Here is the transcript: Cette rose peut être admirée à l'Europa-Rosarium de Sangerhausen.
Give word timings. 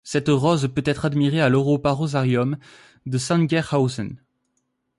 Cette 0.03 0.29
rose 0.29 0.67
peut 0.73 0.81
être 0.87 1.05
admirée 1.05 1.41
à 1.41 1.49
l'Europa-Rosarium 1.49 2.57
de 3.05 3.17
Sangerhausen. 3.19 4.17